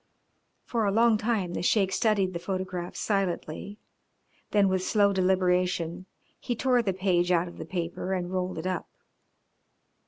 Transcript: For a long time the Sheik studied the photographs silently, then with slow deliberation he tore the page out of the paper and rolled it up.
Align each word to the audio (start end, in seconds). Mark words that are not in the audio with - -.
For 0.63 0.83
a 0.85 0.91
long 0.91 1.19
time 1.19 1.53
the 1.53 1.61
Sheik 1.61 1.91
studied 1.91 2.33
the 2.33 2.39
photographs 2.39 2.99
silently, 2.99 3.77
then 4.49 4.67
with 4.67 4.81
slow 4.81 5.13
deliberation 5.13 6.07
he 6.39 6.55
tore 6.55 6.81
the 6.81 6.91
page 6.91 7.31
out 7.31 7.47
of 7.47 7.59
the 7.59 7.65
paper 7.65 8.11
and 8.13 8.31
rolled 8.31 8.57
it 8.57 8.65
up. 8.65 8.89